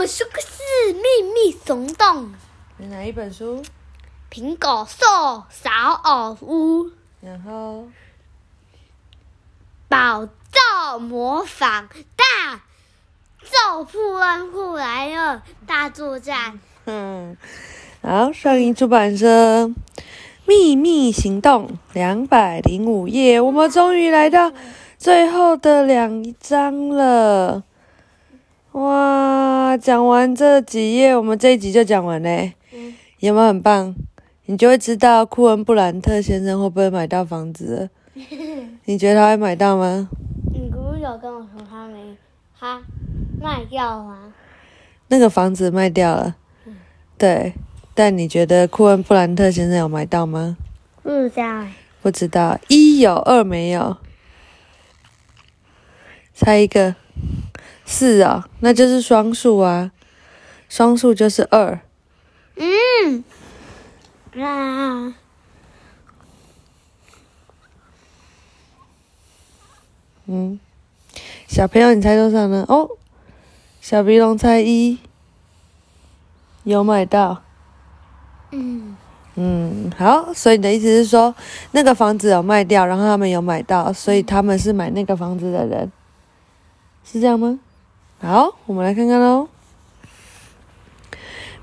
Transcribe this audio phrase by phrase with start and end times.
[0.00, 2.32] 们说个是秘密行动。
[2.78, 3.62] 是哪一本书？
[4.32, 5.04] 苹果树
[5.50, 5.70] 小
[6.02, 7.86] 偶屋，然后
[9.90, 12.62] 宝藏模仿大
[13.42, 16.58] 咒富恩户来了大作战。
[16.86, 17.36] 嗯，
[18.00, 19.66] 好，上一出版社
[20.46, 24.50] 《秘密行动》两百零五页，我们终于来到
[24.96, 27.64] 最后的两章了。
[28.72, 32.54] 哇，讲完这几页，我们这一集就讲完嘞。
[32.72, 33.94] 嗯有没有很棒？
[34.46, 37.90] 你就会知道库恩布兰特先生会不会买到房子。
[38.86, 40.08] 你觉得他会买到吗？
[40.54, 42.16] 你不是有跟我说他没
[42.58, 42.80] 他
[43.40, 44.32] 卖掉吗？
[45.08, 46.36] 那个房子卖掉了，
[47.18, 47.52] 对。
[47.92, 50.56] 但你觉得库恩布兰特先生有买到吗？
[51.02, 51.66] 不知道，
[52.00, 53.98] 不知道，一有，二没有。
[56.32, 56.94] 猜一个，
[57.92, 59.90] 四啊、那就是双数啊，
[60.68, 61.80] 双数就是二。
[62.54, 63.24] 嗯，
[64.40, 65.12] 啊，
[70.26, 70.60] 嗯，
[71.48, 72.64] 小朋友，你猜多少呢？
[72.68, 72.88] 哦，
[73.80, 74.98] 小鼻龙猜一，
[76.62, 77.42] 有买到。
[78.52, 78.96] 嗯，
[79.34, 81.34] 嗯，好，所以你的意思是说，
[81.72, 85.90] 那个房子有卖掉，然后他们有买到，所以他们是买那个房子的人，
[87.04, 87.58] 是这样吗？
[88.22, 89.48] 好，我们来看看喽。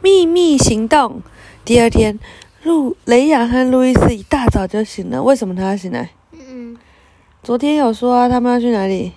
[0.01, 1.21] 秘密行动，
[1.63, 2.19] 第二天，
[2.63, 5.21] 路雷亚和路易斯一大早就醒了。
[5.21, 6.09] 为什么他要醒来？
[6.31, 6.75] 嗯，
[7.43, 9.13] 昨天有说啊，他们要去哪里？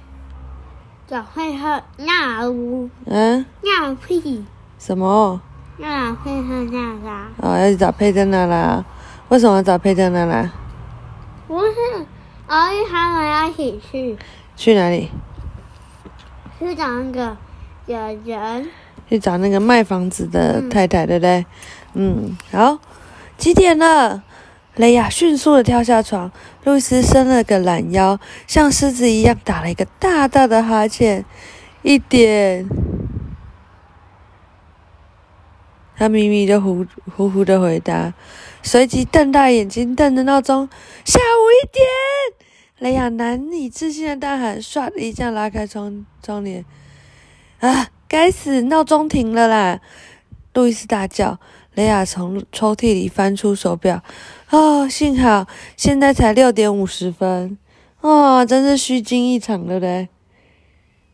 [1.09, 4.45] 找会和那屋嗯，那屁
[4.79, 5.41] 什么？
[5.79, 8.85] 那会和那个哦，要去找佩特娜拉。
[9.31, 10.53] 为什么要找佩特娜拉？
[11.49, 11.73] 不是，
[12.47, 14.19] 而且他们要一起去
[14.57, 15.09] 去哪里？
[16.61, 17.37] 去找那个
[17.87, 18.69] 有人。
[19.09, 21.45] 去找那个卖房子的太太，对不对？
[21.95, 22.79] 嗯，好，
[23.37, 24.23] 几点了？
[24.77, 26.31] 雷亚迅速的跳下床，
[26.63, 31.25] 路易斯伸了个懒腰，像狮子一样打了一个大大的哈欠。
[31.83, 32.69] 一点，
[35.97, 38.15] 他咪咪就呼呼呼的回答，
[38.63, 40.69] 随即瞪大眼睛瞪着闹钟，
[41.05, 42.40] 下午一点。
[42.81, 46.65] 雷亚难以置信的大喊，唰的一下拉开窗窗帘，
[47.61, 47.89] 啊！
[48.09, 49.81] 该死，闹钟停了啦！
[50.55, 51.39] 路易斯大叫。
[51.75, 54.03] 雷亚从抽屉里翻出手表，
[54.51, 55.47] 哦，幸好
[55.77, 57.57] 现在才六点五十分，
[58.01, 60.09] 哦，真是虚惊一场，对不对？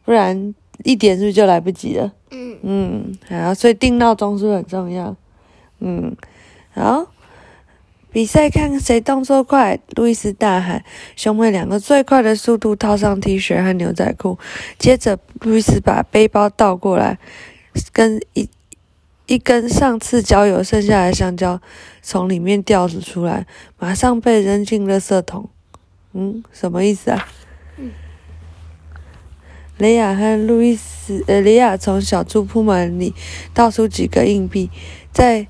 [0.06, 2.10] 不然一点是不是就来不及了？
[2.30, 5.14] 嗯，嗯，好，所以定闹钟是不是很重要？
[5.80, 6.16] 嗯，
[6.72, 7.06] 好，
[8.16, 9.78] 比赛看谁动作快！
[9.94, 10.82] 路易斯大喊，
[11.16, 14.38] 兄妹两个最快的速度套上 T 恤和牛仔裤，
[14.78, 17.18] 接着路易斯把背包倒过来，
[17.92, 18.48] 跟一
[19.26, 21.60] 一根上次郊游剩下的香蕉
[22.00, 23.46] 从里面掉了出来，
[23.78, 25.50] 马上被扔进垃圾桶。
[26.14, 27.28] 嗯，什么意思啊？
[29.76, 33.12] 雷亚和路易斯，呃，雷亚从小猪铺满里
[33.52, 34.70] 倒出几个硬币，
[35.12, 35.46] 再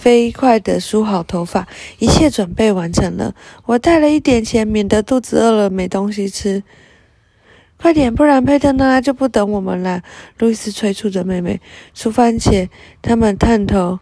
[0.00, 1.68] 飞快地梳好头发，
[1.98, 3.34] 一切准备完成了。
[3.66, 6.62] 我带了一点钱，免得肚子饿了没东西吃。
[7.76, 10.02] 快点，不然佩特娜拉就不等我们了。
[10.38, 11.60] 路易斯催促着妹妹。
[11.94, 12.70] 出发前，
[13.02, 13.98] 他们探头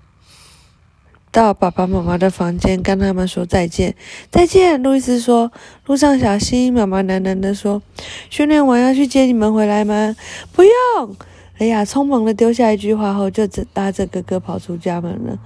[1.33, 3.97] 到爸爸妈妈的房间，跟他们说再见。
[4.31, 5.51] 再见，路易斯说。
[5.87, 7.83] 路上小心，妈妈喃喃地说。
[8.31, 10.15] 训练完要去接你们回来吗？
[10.53, 11.17] 不用。
[11.59, 15.37] 雷亚匆忙地丢下一句话后，就只拉着哥哥跑出家门了。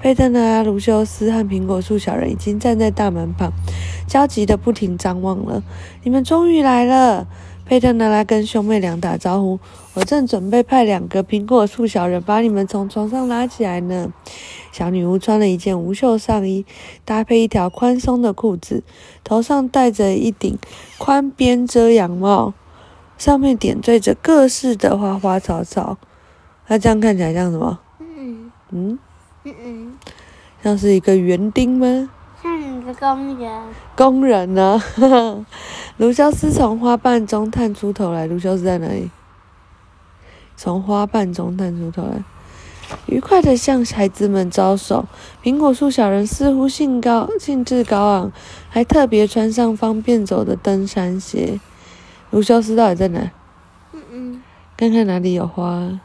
[0.00, 3.52] 佩特娜拉、卢修斯和苹果树小人已经站在大门旁，
[4.06, 5.62] 焦急的不停张望了。
[6.02, 7.28] 你们终于来了！
[7.66, 9.60] 佩特娜拉跟兄妹俩打招呼
[9.92, 14.10] ：“我正准备派两个苹果树小人把你们从床上拉起来呢。”
[14.72, 16.64] 小女巫穿了一件无袖上衣，
[17.04, 18.82] 搭配一条宽松的裤子，
[19.22, 20.58] 头上戴着一顶
[20.96, 22.54] 宽边遮阳帽，
[23.18, 25.98] 上面点缀着各式的花花草草。
[26.68, 27.78] 那这样看起来像什么？
[28.00, 28.98] 嗯嗯，
[29.50, 29.98] 嗯嗯，
[30.62, 32.08] 像是一个园丁吗？
[32.42, 33.62] 像一个公园。
[33.96, 34.82] 工人呢？
[35.98, 38.26] 卢修斯从花瓣中探出头来。
[38.26, 39.10] 卢修斯在哪里？
[40.56, 42.22] 从花瓣中探出头来，
[43.06, 45.06] 愉快地向孩子们招手。
[45.42, 48.32] 苹果树小人似乎兴高兴致高昂，
[48.68, 51.58] 还特别穿上方便走的登山鞋。
[52.30, 53.30] 卢修斯到底在哪？
[53.92, 54.42] 嗯嗯，
[54.76, 56.00] 看看哪里有花？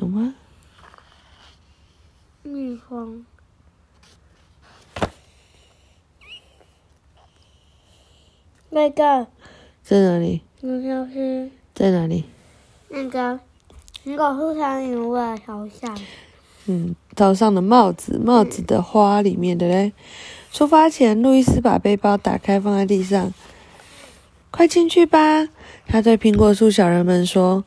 [0.00, 0.34] 有吗？
[2.42, 3.24] 蜜蜂。
[8.70, 9.28] 那个，
[9.84, 10.42] 在哪里？
[11.72, 12.24] 在哪里？
[12.88, 13.38] 那个
[14.04, 15.96] 苹果树上有个头像，
[16.66, 19.92] 嗯，头上的帽子，帽子的花里面的嘞。
[20.50, 23.32] 出发前，路易斯把背包打开，放在地上。
[24.50, 25.48] 快进去吧！
[25.86, 27.64] 他对苹果树小人们说。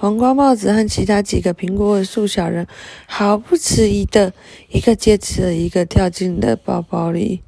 [0.00, 2.66] 黄瓜帽子和其他几个苹果树小人
[3.04, 4.32] 毫不迟疑的
[4.70, 7.42] 一个接着一个跳进了包包里。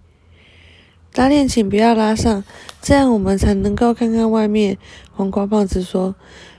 [1.14, 2.44] 拉链请不要拉上，
[2.82, 4.76] 这样我们才能够看看外面。
[5.12, 6.14] 黄瓜帽子说：“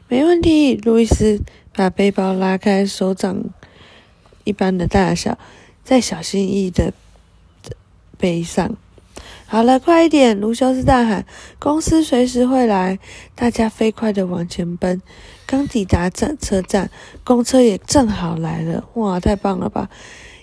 [0.09, 1.43] 没问题。”路易斯
[1.75, 3.43] 把背包拉开，手掌
[4.45, 5.37] 一般的大小，
[5.83, 6.91] 再小心翼翼的
[8.17, 8.75] 背上。
[9.45, 10.39] 好了，快一点！
[10.39, 11.27] 卢修斯大喊
[11.59, 12.97] ：“公司随时会来！”
[13.35, 14.99] 大家飞快的往前奔。
[15.53, 16.89] 刚抵达站车站，
[17.23, 18.89] 公车也正好来了。
[18.95, 19.87] 哇，太棒了吧！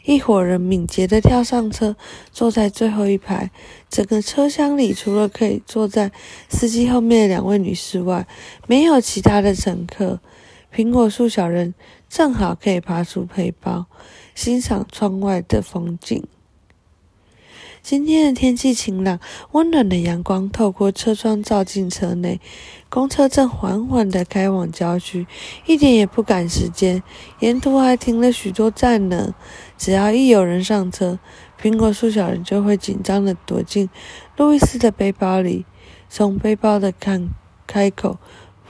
[0.05, 1.97] 一伙人敏捷的跳上车，
[2.31, 3.51] 坐在最后一排。
[3.89, 6.13] 整个车厢里，除了可以坐在
[6.49, 8.25] 司机后面的两位女士外，
[8.69, 10.21] 没有其他的乘客。
[10.73, 11.75] 苹果树小人
[12.09, 13.87] 正好可以爬出背包，
[14.37, 16.25] 欣赏窗外的风景。
[17.91, 19.19] 今天的天气晴朗，
[19.51, 22.41] 温暖的阳光透过车窗照进车内。
[22.89, 25.27] 公车正缓缓地开往郊区，
[25.67, 27.03] 一点也不赶时间。
[27.41, 29.35] 沿途还停了许多站呢。
[29.77, 31.19] 只要一有人上车，
[31.61, 33.91] 苹果树小人就会紧张地躲进
[34.37, 35.67] 路易斯的背包里，
[36.09, 37.31] 从背包的看
[37.67, 38.19] 开口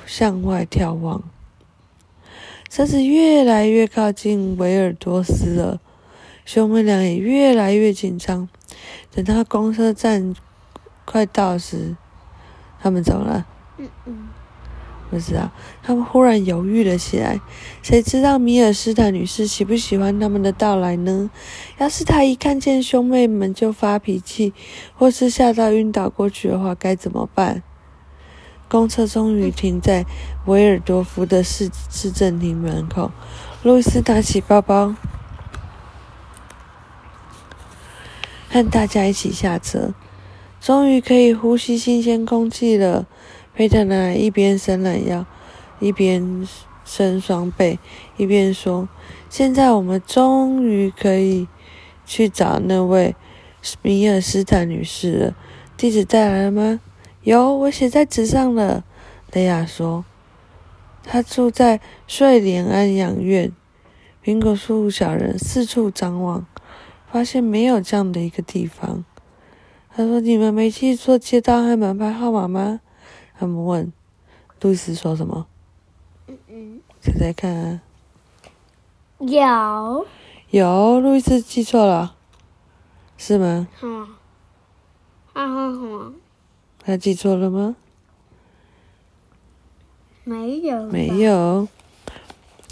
[0.06, 1.22] 向外眺望。
[2.70, 5.78] 车子越来越靠近维尔多斯了，
[6.46, 8.48] 兄妹俩也越来越紧张。
[9.14, 10.34] 等到公车站
[11.04, 11.96] 快到时，
[12.80, 13.46] 他们走了。
[13.78, 14.28] 嗯嗯，
[15.10, 15.50] 不知道。
[15.82, 17.40] 他们忽然犹豫了起来。
[17.82, 21.30] 谁知道米尔斯坦女士喜不喜欢他们的到来呢？
[21.78, 24.52] 要是她一看见兄妹们就发脾气，
[24.94, 27.62] 或是吓到晕倒过去的话，该怎么办？
[28.68, 30.06] 公车终于停在
[30.46, 33.10] 维尔多夫的市市政厅门口。
[33.64, 34.94] 路易斯拿起包包。
[38.52, 39.94] 和大家一起下车，
[40.60, 43.06] 终于可以呼吸新鲜空气了。
[43.54, 45.24] 佩特拉一边伸懒腰，
[45.78, 46.48] 一边
[46.84, 47.78] 伸双背，
[48.16, 48.88] 一边说
[49.30, 51.46] ：“现在我们终于可以
[52.04, 53.14] 去找那位
[53.82, 55.36] 米尔斯坦女士了。
[55.76, 56.80] 地址带来了吗？
[57.22, 58.82] 有，我写在纸上了。”
[59.32, 60.04] 雷亚说
[61.06, 63.52] ：“她住在睡莲安养院。”
[64.24, 66.44] 苹果树小人四处张望。
[67.10, 69.04] 发现没有这样的一个地方。
[69.92, 72.80] 他说：“你们没记错街道和门牌号码吗？”
[73.38, 73.92] 他们问。
[74.60, 75.46] 路易斯说什么？
[76.28, 76.80] 嗯嗯。
[77.00, 77.80] 猜猜看啊。
[79.18, 80.06] 有。
[80.50, 82.14] 有，路易斯记错了，
[83.16, 83.68] 是吗？
[83.82, 84.02] 嗯。
[85.32, 86.12] 啊哈哈。
[86.84, 87.76] 他记错了吗？
[90.24, 90.86] 没有。
[90.86, 91.66] 没有。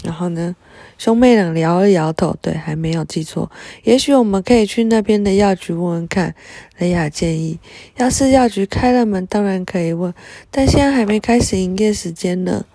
[0.09, 0.55] 然后呢？
[0.97, 3.51] 兄妹俩摇了摇头，对，还没有记错。
[3.83, 6.33] 也许我们可以去那边的药局问问看。
[6.79, 7.59] 雷亚建议，
[7.97, 10.11] 要是药局开了门，当然可以问，
[10.49, 12.65] 但现在还没开始营业时间呢。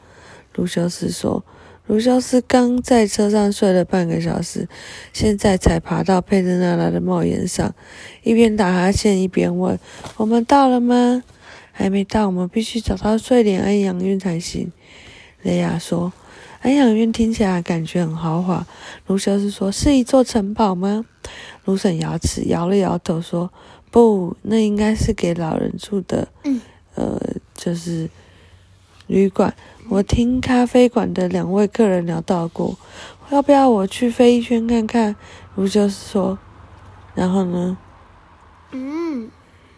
[0.55, 1.45] 卢修斯说
[1.89, 4.69] ：“卢修斯刚在车上睡了半个小时，
[5.13, 7.75] 现在才爬到佩特娜拉的帽檐上，
[8.23, 9.77] 一边打哈欠一边问
[10.19, 11.25] ：‘我们到了吗？’
[11.73, 14.71] 还没到，我们必须找到睡莲安养院才行。”
[15.43, 16.13] 雷亚说。
[16.65, 18.67] 安养院听起来感觉很豪华。
[19.07, 21.05] 卢修斯说：“是一座城堡吗？”
[21.67, 23.53] 卢婶牙齿摇了摇头说
[23.93, 26.27] ：“不，那应该是给老人住的。
[26.95, 27.21] 呃，
[27.55, 28.09] 就是
[29.09, 29.55] 旅馆。
[29.91, 32.79] 我听咖啡馆的两位客人聊到过，
[33.29, 35.15] 要不要我去飞一圈看看？”
[35.57, 36.39] 卢修斯说
[37.15, 37.77] ：“然后呢？”
[38.73, 39.31] 嗯。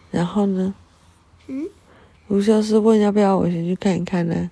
[0.09, 0.73] 然后呢？
[1.47, 1.67] 嗯。
[2.29, 4.49] 卢修斯问：“要不要我先去看一看呢？”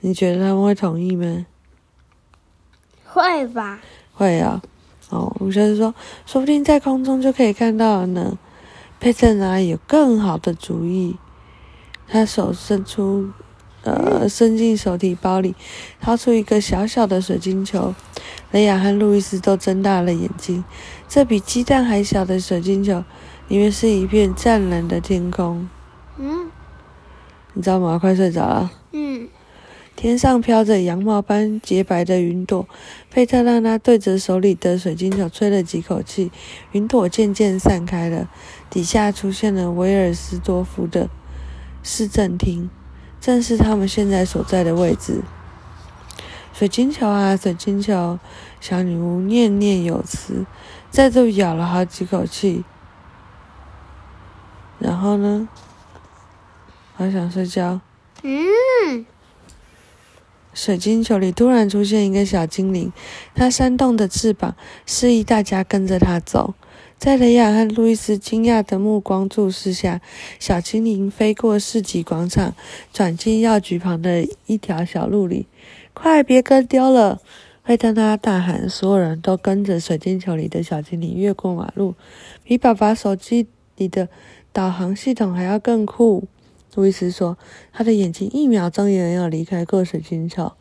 [0.00, 0.10] 嗯。
[0.10, 1.46] 你觉得他们会同意吗？
[3.04, 3.80] 会吧。
[4.12, 4.62] 会啊。
[5.10, 5.94] 哦，卢修斯说
[6.26, 8.36] ：“说不定在空中就可以看到了呢。”
[8.98, 11.16] 佩特拉有更好的主意，
[12.08, 13.30] 他手伸出，
[13.82, 15.54] 呃，伸进手提包里，
[16.00, 17.94] 掏出一个小小的水晶球。
[18.50, 20.64] 雷亚和路易斯都睁大了眼睛。
[21.08, 23.04] 这比鸡蛋还小的水晶球，
[23.48, 25.68] 里面是一片湛蓝的天空。
[26.16, 26.50] 嗯。
[27.52, 27.98] 你知道吗？
[27.98, 28.70] 快睡着了。
[29.96, 32.68] 天上飘着羊毛般洁白的云朵，
[33.10, 36.30] 佩特拉拉对着手里的水晶球吹了几口气，
[36.72, 38.28] 云朵渐渐散开了，
[38.68, 41.08] 底下出现了维尔斯多夫的
[41.82, 42.68] 市政厅，
[43.22, 45.22] 正是他们现在所在的位置。
[46.52, 48.18] 水晶球啊，水晶球，
[48.60, 50.44] 小女巫念念有词，
[50.90, 52.64] 再度咬了好几口气，
[54.78, 55.48] 然后呢，
[56.94, 57.80] 好想睡觉。
[58.22, 59.06] 嗯。
[60.56, 62.90] 水晶球里突然出现一个小精灵，
[63.34, 66.54] 它扇动着翅膀，示意大家跟着它走。
[66.96, 70.00] 在雷亚和路易斯惊讶的目光注视下，
[70.38, 72.54] 小精灵飞过市集广场，
[72.90, 75.46] 转进药局旁的一条小路里。
[75.92, 77.20] 快别跟丢了！
[77.62, 78.66] 惠特娜大喊。
[78.66, 81.94] 所有人都跟着水晶球里的小精灵越过马路，
[82.42, 83.46] 比爸爸手机
[83.76, 84.08] 里的
[84.54, 86.26] 导航系统还要更酷。
[86.76, 87.38] 路易斯说，
[87.72, 90.52] 他的眼睛一秒钟也没有离开过水晶球。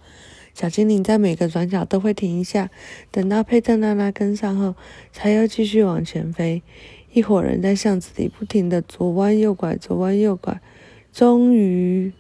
[0.54, 2.72] 小精灵在每个转角都会停一下，
[3.12, 4.76] 等到佩特娜拉跟上后，
[5.12, 6.64] 才又继续往前飞。
[7.12, 10.62] 一伙人在巷子里不停地左弯右拐，左弯右拐，
[11.12, 12.14] 终于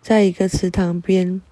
[0.00, 1.42] 在一个池塘边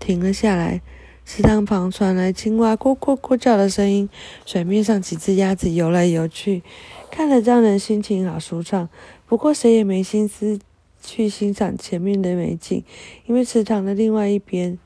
[0.00, 0.80] 停了下来。
[1.30, 4.08] 池塘旁传来青蛙咕咕咕叫的声音，
[4.46, 6.62] 水面上几只鸭子游来游去，
[7.10, 8.88] 看了让人心情好舒畅。
[9.26, 10.58] 不过谁也没心思。
[11.00, 12.82] 去欣赏前面的美景，
[13.26, 14.78] 因为池塘的另外一边，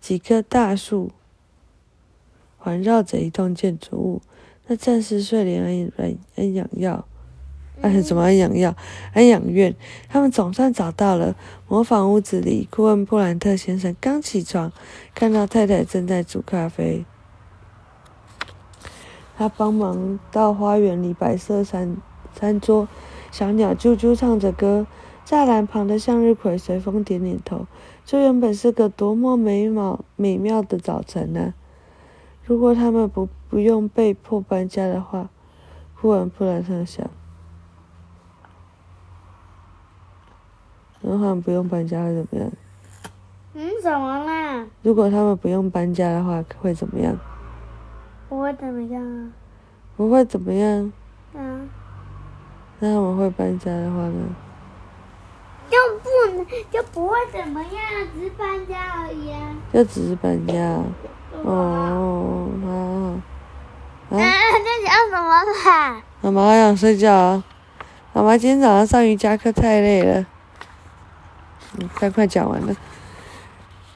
[0.00, 1.10] 几棵大树
[2.56, 4.22] 环绕着一栋建筑物。
[4.68, 7.06] 那暂时睡莲安安安养药，
[7.80, 8.74] 哎，怎么安养药？
[9.12, 9.74] 安养院。
[10.08, 11.36] 他们总算找到了
[11.68, 12.66] 模仿屋子里。
[12.70, 14.72] 库恩布兰特先生刚起床，
[15.14, 17.04] 看到太太正在煮咖啡，
[19.36, 21.96] 他帮忙到花园里摆设餐
[22.34, 22.88] 餐桌，
[23.30, 24.86] 小鸟啾啾唱着歌。
[25.24, 27.66] 栅栏旁的向日葵随风点点头。
[28.02, 31.52] 这原本是个多么美好美妙的早晨呢！
[32.44, 35.28] 如果他们不不用被迫搬家的话，
[36.00, 37.10] 库恩布兰特想。
[41.00, 42.50] 如果他们不用搬家会怎么样？
[43.54, 44.66] 嗯，怎么啦？
[44.82, 47.16] 如果他们不用搬家的话会怎么样？
[48.28, 49.30] 不会怎么样啊？
[49.96, 50.92] 不会怎么样？
[51.34, 51.68] 嗯。
[52.80, 54.14] 那他们会搬家的话呢？
[55.70, 57.72] 就不能就不会怎么样，
[58.14, 59.54] 只是搬家而已啊。
[59.72, 60.54] 就只是搬家，
[61.44, 62.48] 哦，
[64.10, 64.16] 好。
[64.16, 66.02] 啊，在讲什么啦？
[66.22, 67.42] 妈妈想睡觉。
[68.12, 70.26] 妈妈今天早上上瑜伽课太累了。
[71.76, 72.74] 嗯，快快讲完了。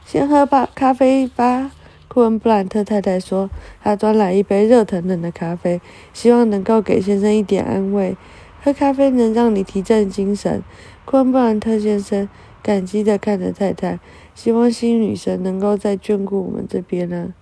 [0.05, 1.71] 先喝吧，咖啡吧。
[2.09, 3.49] 库恩布兰特太太说，
[3.83, 5.81] 她端来一杯热腾腾的咖啡，
[6.13, 8.17] 希望能够给先生一点安慰。
[8.63, 10.63] 喝咖啡能让你提振精神。
[11.07, 12.29] 库恩布兰特先生
[12.63, 13.99] 感激地看着太太，
[14.35, 17.33] 希望新女神能够再眷顾我们这边呢。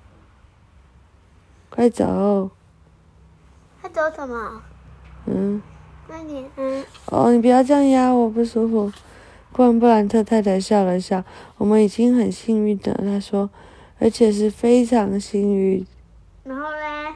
[1.68, 2.50] 快走！
[3.80, 4.62] 快走什么？
[5.26, 5.60] 嗯。
[6.08, 6.84] 慢点，嗯。
[7.06, 8.92] 哦，你不要这样压我，不舒服。
[9.52, 11.24] 昆布兰特太太笑了笑
[11.58, 13.50] ：“我们已经很幸运的。”她说
[13.98, 15.86] ：“而且是非常幸运。”
[16.44, 17.14] 然后嘞？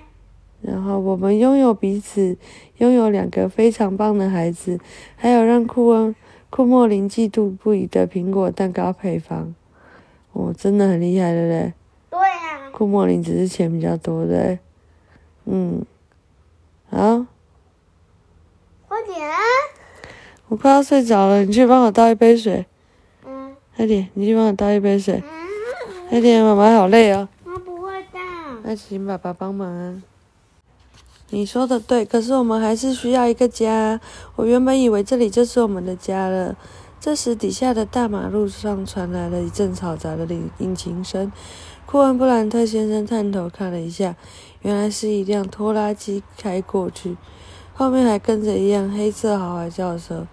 [0.61, 2.37] 然后我们拥有彼此，
[2.79, 4.79] 拥有两个非常棒的孩子，
[5.17, 6.15] 还有让库恩。
[6.51, 9.55] 库莫林嫉妒不已的苹果蛋糕配方，
[10.33, 11.75] 哦，真的很厉害的嘞。
[12.11, 12.71] 对呀。
[12.73, 14.59] 库莫林只是钱比较多的，
[15.47, 15.85] 嗯，
[16.89, 17.27] 好。
[18.87, 19.17] 快点。
[20.55, 22.65] 我快要睡着了，你去帮我倒一杯水。
[23.27, 23.57] 嗯。
[23.77, 25.21] 快点，你去帮我倒一杯水。
[25.21, 26.09] 嗯。
[26.09, 27.29] 快点，妈妈好累哦。
[27.45, 28.21] 妈不会倒。
[28.63, 30.01] 那请爸爸帮忙啊。
[31.31, 34.01] 你说的对，可是我们还是需要一个家。
[34.37, 36.55] 我原本以为这里就是我们的家了。
[37.01, 41.33] 这时，底下的大马路上传来了一阵嘈杂的引引擎声。
[41.85, 44.15] 库恩布兰特先生探头看了一下，
[44.63, 47.17] 原来是一辆拖拉机开过去，
[47.75, 50.27] 后面还跟着一辆黑色豪华轿车，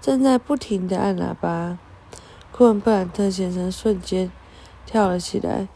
[0.00, 1.78] 正在不停地按喇叭。
[2.52, 4.30] 库恩布兰特先生瞬间
[4.84, 5.68] 跳了起来。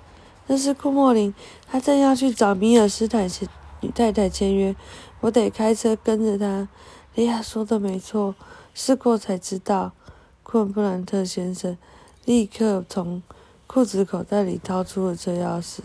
[0.49, 1.33] 那是库莫林，
[1.71, 3.49] 他正要去找米尔斯坦先。
[3.83, 4.77] 与太太签约，
[5.21, 6.69] 我得开车跟着他。
[7.17, 8.37] 莉亚说的没错，
[8.75, 9.91] 试过才知道。
[10.45, 11.77] 库恩布兰特先生
[12.25, 13.23] 立刻从
[13.67, 15.81] 裤子口袋里掏出了车钥匙，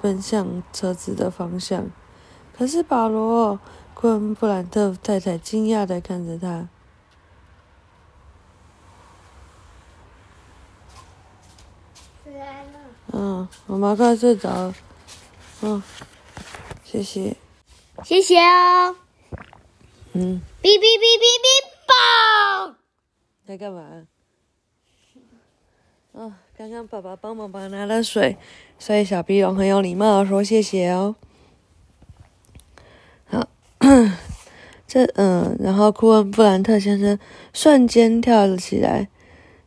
[0.00, 1.86] 奔向车子的方向。
[2.56, 3.58] 可是保罗，
[4.02, 6.68] 库恩布兰特太太惊讶的看着他。
[13.12, 14.74] 嗯，我妈快睡着了。
[15.60, 15.80] 嗯。
[16.82, 17.36] 谢谢，
[18.02, 18.96] 谢谢哦。
[20.14, 20.42] 嗯。
[20.60, 21.46] 哔哔哔哔哔，
[21.86, 22.76] 棒！
[23.46, 24.04] 在干嘛？
[26.10, 28.36] 哦，刚刚爸爸帮忙帮拿了水，
[28.80, 31.14] 所以小鼻龙很有礼貌的说谢谢哦。
[33.26, 33.46] 好，
[34.92, 37.18] 这嗯，然后库恩布兰特先生
[37.54, 39.08] 瞬间跳了起来，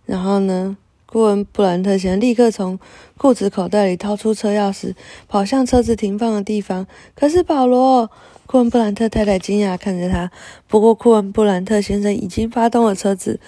[0.05, 0.77] 然后呢？
[1.07, 2.77] 库恩布兰特先生立刻从
[3.17, 4.93] 裤子口袋里掏出车钥匙，
[5.27, 6.85] 跑向车子停放的地方。
[7.15, 8.11] 可是保罗，
[8.45, 10.29] 库恩布兰特太太惊讶看着他。
[10.67, 13.39] 不过库恩布兰特先生已经发动了车子，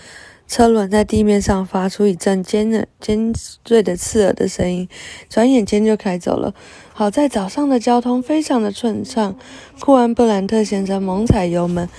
[0.47, 3.33] 车轮在地面上发出一阵尖的尖
[3.67, 4.87] 锐的刺耳的声音，
[5.29, 6.53] 转眼间就开走了。
[6.93, 9.35] 好在早上的交通非常的顺畅，
[9.79, 11.89] 库恩布兰特先生猛踩油门，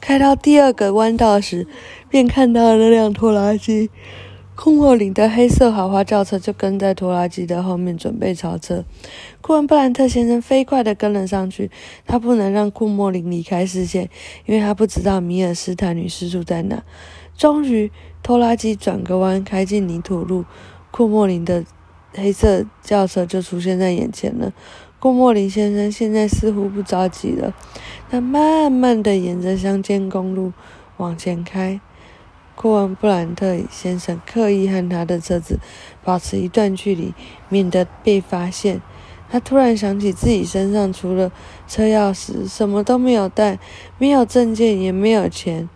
[0.00, 1.66] 开到第二个弯道时，
[2.08, 3.90] 便看到了那辆拖拉机。
[4.54, 8.84] 库莫林的黑色豪华轿车就跟在拖拉机的后面，准备超车。
[9.40, 11.70] 库恩布兰特先生飞快地跟了上去，
[12.06, 14.08] 他不能让库莫林离开视线，
[14.46, 16.82] 因为他不知道米尔斯坦女士住在哪。
[17.38, 17.90] 终于，
[18.22, 20.44] 拖拉机转个弯，开进泥土路，
[20.90, 21.64] 库莫林的
[22.12, 24.52] 黑色轿车就出现在眼前了。
[24.98, 27.54] 库莫林先生现在似乎不着急了，
[28.10, 30.52] 他慢慢地沿着乡间公路
[30.96, 31.80] 往前开。
[32.56, 35.60] 库恩布兰特先生刻意和他的车子
[36.02, 37.14] 保持一段距离，
[37.48, 38.82] 免得被发现。
[39.30, 41.30] 他突然想起自己身上除了
[41.68, 43.60] 车钥匙什么都没有带，
[43.96, 45.68] 没有证件，也没有钱。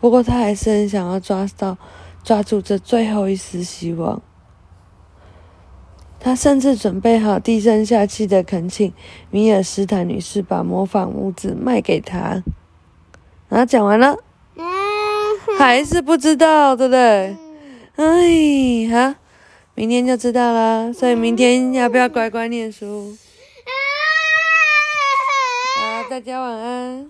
[0.00, 1.76] 不过他还是很想要抓到、
[2.24, 4.20] 抓住这最后一丝希望。
[6.18, 8.92] 他甚至准备好低声下气的恳请
[9.30, 12.42] 米尔斯坦女士把模仿屋子卖给他。
[13.48, 14.16] 然后讲完了。
[15.58, 17.36] 还是不知道，对不对？
[17.96, 19.14] 哎，好，
[19.74, 20.92] 明天就知道啦。
[20.92, 23.16] 所以明天要不要乖乖念书？
[25.78, 27.08] 好，大家晚安。